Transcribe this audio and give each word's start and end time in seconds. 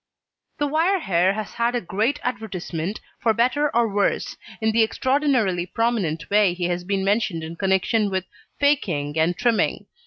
The 0.57 0.65
wire 0.65 0.97
hair 0.97 1.33
has 1.33 1.53
had 1.53 1.75
a 1.75 1.79
great 1.79 2.19
advertisement, 2.23 3.01
for 3.19 3.35
better 3.35 3.69
or 3.75 3.87
worse, 3.87 4.35
in 4.59 4.71
the 4.71 4.81
extraordinarily 4.81 5.67
prominent 5.67 6.27
way 6.31 6.55
he 6.55 6.63
has 6.69 6.83
been 6.83 7.05
mentioned 7.05 7.43
in 7.43 7.55
connection 7.55 8.09
with 8.09 8.25
"faking" 8.59 9.19
and 9.19 9.37
trimming. 9.37 9.85